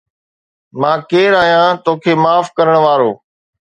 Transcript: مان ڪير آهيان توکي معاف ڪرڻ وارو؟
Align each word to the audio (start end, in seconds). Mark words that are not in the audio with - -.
مان 0.81 0.99
ڪير 1.09 1.31
آهيان 1.41 1.75
توکي 1.85 2.13
معاف 2.23 2.45
ڪرڻ 2.57 2.75
وارو؟ 2.85 3.11